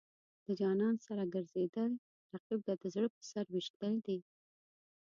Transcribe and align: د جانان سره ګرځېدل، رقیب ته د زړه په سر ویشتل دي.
د 0.45 0.47
جانان 0.59 0.95
سره 1.05 1.23
ګرځېدل، 1.33 1.91
رقیب 2.33 2.59
ته 2.67 2.73
د 2.81 2.83
زړه 2.93 3.07
په 3.15 3.21
سر 3.31 3.45
ویشتل 3.53 3.93
دي. 4.05 4.19